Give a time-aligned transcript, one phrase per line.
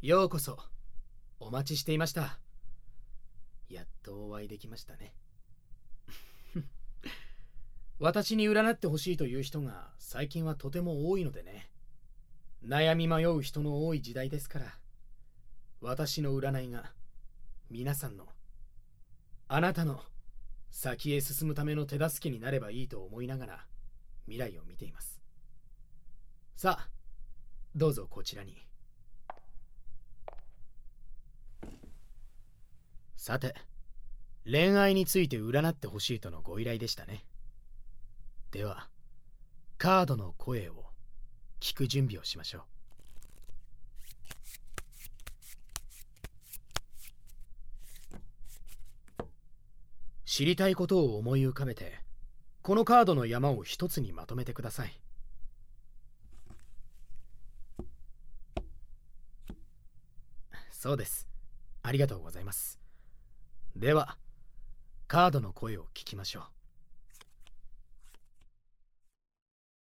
[0.00, 0.56] ようこそ。
[1.40, 2.38] お待ちしていました。
[3.68, 5.12] やっとお会いできましたね。
[7.98, 11.68] 私に占ってほしいという人が最近はとても多いのでね。
[12.64, 14.78] 悩み迷う人の多い時代ですから。
[15.80, 16.94] 私の占いが
[17.68, 18.28] 皆さんの
[19.48, 20.04] あなたの
[20.70, 23.66] 先へ進むための手助けになればいいと思いながら
[24.26, 25.20] 未来を見ています。
[26.54, 26.90] さあ
[27.74, 28.67] どうぞこちらに。
[33.28, 33.54] さて
[34.50, 37.26] 恋愛について占ってほしいとのご依頼でしたね。
[38.52, 38.88] では
[39.76, 40.86] カードの声を
[41.60, 42.62] 聞く準備をしましょう。
[50.24, 52.00] 知りたいことを思い浮かべて
[52.62, 54.98] このカードの山を一つにまとめてください。
[60.70, 61.28] そうです。
[61.82, 62.87] ありがとうございます。
[63.78, 64.16] では
[65.06, 66.57] カードの声を聞きましょう。